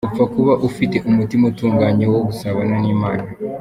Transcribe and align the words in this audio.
upfa 0.07 0.23
kuba 0.33 0.53
ufite 0.67 0.97
umutima 1.09 1.43
utunganye 1.51 2.05
wo 2.13 2.19
gusabana 2.27 2.75
n’Imana. 2.83 3.25